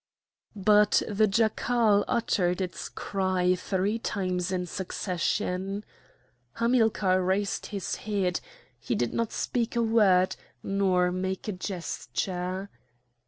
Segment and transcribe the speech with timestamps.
[0.55, 5.85] But the jackal uttered its cry three times in succession.
[6.53, 8.39] Hamilcar raised his head;
[8.79, 12.71] he did not speak a word nor make a gesture.